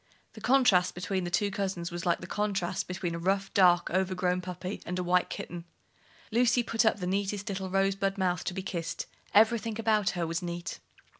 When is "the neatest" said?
6.97-7.47